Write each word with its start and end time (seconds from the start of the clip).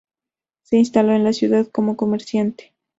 Se 0.63 0.77
instaló 0.77 1.11
en 1.13 1.23
la 1.23 1.31
ciudad 1.31 1.67
como 1.67 1.95
comerciante. 1.95 2.73